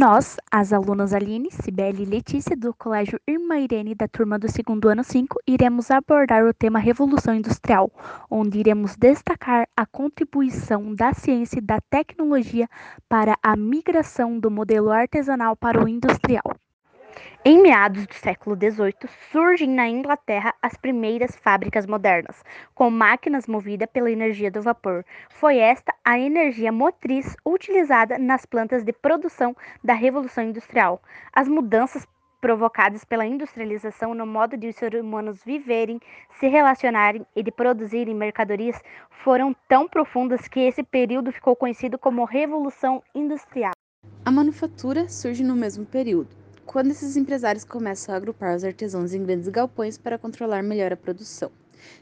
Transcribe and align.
Nós, 0.00 0.38
as 0.50 0.72
alunas 0.72 1.12
Aline, 1.12 1.50
Cibele 1.50 2.04
e 2.04 2.06
Letícia 2.06 2.56
do 2.56 2.72
Colégio 2.72 3.20
Irmã 3.28 3.58
Irene 3.58 3.94
da 3.94 4.08
turma 4.08 4.38
do 4.38 4.50
segundo 4.50 4.88
ano 4.88 5.04
5, 5.04 5.38
iremos 5.46 5.90
abordar 5.90 6.42
o 6.42 6.54
tema 6.54 6.78
Revolução 6.78 7.34
Industrial, 7.34 7.92
onde 8.30 8.58
iremos 8.58 8.96
destacar 8.96 9.68
a 9.76 9.84
contribuição 9.84 10.94
da 10.94 11.12
ciência 11.12 11.58
e 11.58 11.60
da 11.60 11.82
tecnologia 11.90 12.66
para 13.10 13.36
a 13.42 13.54
migração 13.54 14.40
do 14.40 14.50
modelo 14.50 14.88
artesanal 14.88 15.54
para 15.54 15.84
o 15.84 15.86
industrial. 15.86 16.44
Em 17.42 17.62
meados 17.62 18.06
do 18.06 18.12
século 18.12 18.54
XVIII, 18.54 19.08
surgem 19.32 19.68
na 19.68 19.88
Inglaterra 19.88 20.54
as 20.60 20.76
primeiras 20.76 21.34
fábricas 21.36 21.86
modernas, 21.86 22.44
com 22.74 22.90
máquinas 22.90 23.46
movidas 23.46 23.88
pela 23.90 24.10
energia 24.10 24.50
do 24.50 24.60
vapor. 24.60 25.04
Foi 25.30 25.56
esta 25.56 25.94
a 26.04 26.18
energia 26.18 26.70
motriz 26.70 27.34
utilizada 27.46 28.18
nas 28.18 28.44
plantas 28.44 28.84
de 28.84 28.92
produção 28.92 29.56
da 29.82 29.94
Revolução 29.94 30.44
Industrial. 30.44 31.00
As 31.32 31.48
mudanças 31.48 32.06
provocadas 32.42 33.04
pela 33.04 33.24
industrialização 33.26 34.14
no 34.14 34.26
modo 34.26 34.56
de 34.56 34.68
os 34.68 34.76
seres 34.76 35.00
humanos 35.00 35.42
viverem, 35.42 35.98
se 36.38 36.46
relacionarem 36.46 37.26
e 37.34 37.42
de 37.42 37.50
produzirem 37.50 38.14
mercadorias 38.14 38.78
foram 39.24 39.56
tão 39.66 39.88
profundas 39.88 40.46
que 40.46 40.60
esse 40.60 40.82
período 40.82 41.32
ficou 41.32 41.56
conhecido 41.56 41.98
como 41.98 42.24
Revolução 42.24 43.02
Industrial. 43.14 43.72
A 44.24 44.30
manufatura 44.30 45.08
surge 45.08 45.42
no 45.42 45.56
mesmo 45.56 45.86
período 45.86 46.39
quando 46.70 46.92
esses 46.92 47.16
empresários 47.16 47.64
começam 47.64 48.14
a 48.14 48.16
agrupar 48.16 48.54
os 48.54 48.62
artesãos 48.62 49.12
em 49.12 49.24
grandes 49.24 49.48
galpões 49.48 49.98
para 49.98 50.16
controlar 50.16 50.62
melhor 50.62 50.92
a 50.92 50.96
produção. 50.96 51.50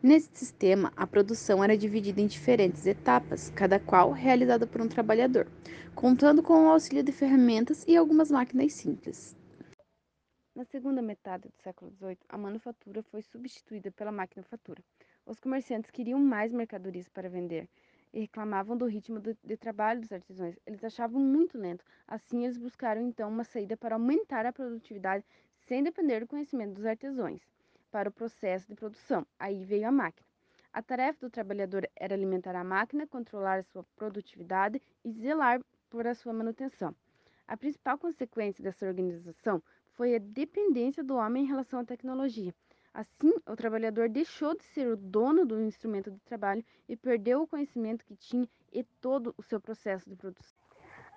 Nesse 0.00 0.30
sistema, 0.32 0.92
a 0.96 1.04
produção 1.04 1.64
era 1.64 1.76
dividida 1.76 2.20
em 2.20 2.28
diferentes 2.28 2.86
etapas, 2.86 3.50
cada 3.56 3.80
qual 3.80 4.12
realizada 4.12 4.64
por 4.64 4.80
um 4.80 4.86
trabalhador, 4.86 5.48
contando 5.96 6.44
com 6.44 6.52
o 6.52 6.68
auxílio 6.68 7.02
de 7.02 7.10
ferramentas 7.10 7.84
e 7.88 7.96
algumas 7.96 8.30
máquinas 8.30 8.72
simples. 8.74 9.36
Na 10.54 10.64
segunda 10.64 11.02
metade 11.02 11.48
do 11.48 11.60
século 11.60 11.90
XVIII, 11.90 12.18
a 12.28 12.38
manufatura 12.38 13.02
foi 13.02 13.20
substituída 13.20 13.90
pela 13.90 14.12
maquinofatura. 14.12 14.80
Os 15.26 15.40
comerciantes 15.40 15.90
queriam 15.90 16.20
mais 16.20 16.52
mercadorias 16.52 17.08
para 17.08 17.28
vender, 17.28 17.68
e 18.12 18.20
reclamavam 18.20 18.76
do 18.76 18.86
ritmo 18.86 19.18
de, 19.18 19.36
de 19.42 19.56
trabalho 19.56 20.00
dos 20.00 20.12
artesãos. 20.12 20.54
Eles 20.66 20.84
achavam 20.84 21.20
muito 21.20 21.58
lento. 21.58 21.84
Assim, 22.06 22.44
eles 22.44 22.58
buscaram 22.58 23.00
então 23.00 23.28
uma 23.28 23.44
saída 23.44 23.76
para 23.76 23.94
aumentar 23.94 24.44
a 24.46 24.52
produtividade 24.52 25.24
sem 25.66 25.82
depender 25.82 26.20
do 26.20 26.26
conhecimento 26.26 26.74
dos 26.74 26.84
artesãos 26.84 27.40
para 27.90 28.08
o 28.08 28.12
processo 28.12 28.66
de 28.68 28.74
produção. 28.74 29.26
Aí 29.38 29.64
veio 29.64 29.86
a 29.86 29.92
máquina. 29.92 30.26
A 30.72 30.82
tarefa 30.82 31.26
do 31.26 31.30
trabalhador 31.30 31.88
era 31.94 32.14
alimentar 32.14 32.56
a 32.56 32.64
máquina, 32.64 33.06
controlar 33.06 33.58
a 33.58 33.62
sua 33.62 33.84
produtividade 33.94 34.80
e 35.04 35.12
zelar 35.12 35.60
por 35.90 36.06
a 36.06 36.14
sua 36.14 36.32
manutenção. 36.32 36.94
A 37.46 37.56
principal 37.56 37.98
consequência 37.98 38.64
dessa 38.64 38.86
organização 38.86 39.62
foi 39.90 40.14
a 40.14 40.18
dependência 40.18 41.04
do 41.04 41.16
homem 41.16 41.44
em 41.44 41.46
relação 41.46 41.80
à 41.80 41.84
tecnologia. 41.84 42.54
Assim, 42.94 43.32
o 43.46 43.56
trabalhador 43.56 44.08
deixou 44.08 44.54
de 44.54 44.64
ser 44.64 44.86
o 44.86 44.96
dono 44.96 45.46
do 45.46 45.60
instrumento 45.62 46.10
de 46.10 46.20
trabalho 46.20 46.64
e 46.86 46.94
perdeu 46.94 47.42
o 47.42 47.46
conhecimento 47.46 48.04
que 48.04 48.14
tinha 48.14 48.46
e 48.70 48.84
todo 49.00 49.34
o 49.38 49.42
seu 49.42 49.58
processo 49.60 50.08
de 50.08 50.14
produção. 50.14 50.71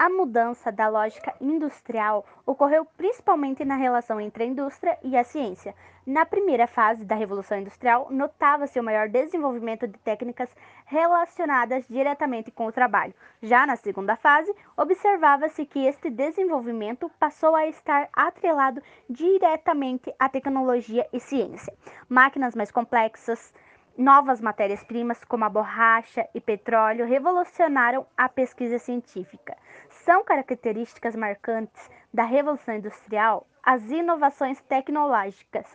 A 0.00 0.08
mudança 0.08 0.70
da 0.70 0.86
lógica 0.86 1.34
industrial 1.40 2.24
ocorreu 2.46 2.84
principalmente 2.84 3.64
na 3.64 3.74
relação 3.74 4.20
entre 4.20 4.44
a 4.44 4.46
indústria 4.46 4.96
e 5.02 5.16
a 5.16 5.24
ciência. 5.24 5.74
Na 6.06 6.24
primeira 6.24 6.68
fase 6.68 7.04
da 7.04 7.16
Revolução 7.16 7.58
Industrial, 7.58 8.06
notava-se 8.08 8.78
o 8.78 8.84
maior 8.84 9.08
desenvolvimento 9.08 9.88
de 9.88 9.98
técnicas 9.98 10.48
relacionadas 10.86 11.84
diretamente 11.88 12.52
com 12.52 12.66
o 12.66 12.72
trabalho. 12.72 13.12
Já 13.42 13.66
na 13.66 13.74
segunda 13.74 14.14
fase, 14.14 14.54
observava-se 14.76 15.66
que 15.66 15.84
este 15.84 16.10
desenvolvimento 16.10 17.10
passou 17.18 17.56
a 17.56 17.66
estar 17.66 18.08
atrelado 18.12 18.80
diretamente 19.10 20.14
à 20.16 20.28
tecnologia 20.28 21.08
e 21.12 21.18
ciência. 21.18 21.74
Máquinas 22.08 22.54
mais 22.54 22.70
complexas, 22.70 23.52
Novas 23.98 24.40
matérias-primas, 24.40 25.24
como 25.24 25.44
a 25.44 25.48
borracha 25.48 26.24
e 26.32 26.40
petróleo, 26.40 27.04
revolucionaram 27.04 28.06
a 28.16 28.28
pesquisa 28.28 28.78
científica. 28.78 29.56
São 29.90 30.22
características 30.22 31.16
marcantes 31.16 31.90
da 32.14 32.22
Revolução 32.22 32.76
Industrial 32.76 33.44
as 33.60 33.90
inovações 33.90 34.60
tecnológicas, 34.60 35.66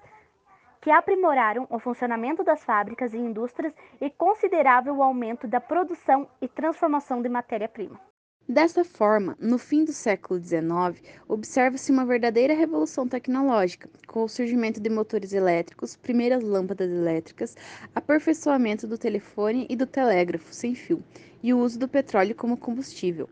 que 0.79 0.89
aprimoraram 0.89 1.67
o 1.69 1.77
funcionamento 1.79 2.45
das 2.45 2.63
fábricas 2.63 3.13
e 3.13 3.17
indústrias 3.17 3.75
e 3.99 4.09
considerável 4.09 5.03
aumento 5.03 5.45
da 5.45 5.59
produção 5.59 6.25
e 6.41 6.47
transformação 6.47 7.21
de 7.21 7.27
matéria-prima. 7.27 7.99
Dessa 8.47 8.83
forma, 8.83 9.37
no 9.39 9.57
fim 9.57 9.85
do 9.85 9.93
século 9.93 10.37
XIX, 10.37 11.01
observa-se 11.29 11.93
uma 11.93 12.05
verdadeira 12.05 12.53
revolução 12.53 13.07
tecnológica, 13.07 13.89
com 14.05 14.23
o 14.23 14.27
surgimento 14.27 14.81
de 14.81 14.89
motores 14.89 15.31
elétricos, 15.31 15.95
primeiras 15.95 16.43
lâmpadas 16.43 16.91
elétricas, 16.91 17.55
aperfeiçoamento 17.95 18.85
do 18.85 18.97
telefone 18.97 19.65
e 19.69 19.77
do 19.77 19.87
telégrafo 19.87 20.53
sem 20.53 20.75
fio, 20.75 21.01
e 21.41 21.53
o 21.53 21.59
uso 21.59 21.79
do 21.79 21.87
petróleo 21.87 22.35
como 22.35 22.57
combustível. 22.57 23.29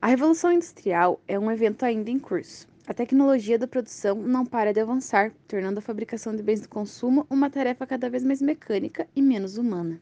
A 0.00 0.06
Revolução 0.06 0.50
Industrial 0.50 1.20
é 1.28 1.38
um 1.38 1.50
evento 1.50 1.84
ainda 1.84 2.10
em 2.10 2.18
curso. 2.18 2.66
A 2.86 2.94
tecnologia 2.94 3.58
da 3.58 3.68
produção 3.68 4.14
não 4.14 4.46
para 4.46 4.72
de 4.72 4.80
avançar, 4.80 5.30
tornando 5.46 5.80
a 5.80 5.82
fabricação 5.82 6.34
de 6.34 6.42
bens 6.42 6.62
de 6.62 6.68
consumo 6.68 7.26
uma 7.28 7.50
tarefa 7.50 7.86
cada 7.86 8.08
vez 8.08 8.24
mais 8.24 8.40
mecânica 8.40 9.06
e 9.14 9.20
menos 9.20 9.58
humana. 9.58 10.00